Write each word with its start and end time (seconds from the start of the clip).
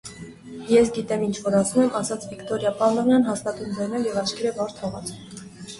-Ես 0.77 0.87
գիտեմ 0.95 1.25
ինչ 1.27 1.35
որ 1.47 1.57
ասում 1.59 1.83
եմ,- 1.83 1.93
ասաց 2.01 2.25
Վիկտորիա 2.31 2.73
Պավլովնան 2.81 3.27
հաստատուն 3.31 3.79
ձայնով 3.79 4.11
և 4.13 4.21
աչքերը 4.27 4.57
վար 4.59 4.77
թողած: 4.81 5.17